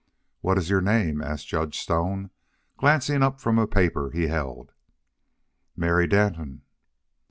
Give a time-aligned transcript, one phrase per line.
[0.39, 2.31] "What is your name?" asked Judge Stone,
[2.75, 4.71] glancing up from a paper he held.
[5.77, 6.63] "Mary Danton."